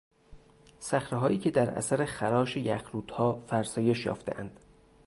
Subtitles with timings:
[0.79, 4.59] صخرههایی که در اثر خراش یخرودها فرسایش یافتهاند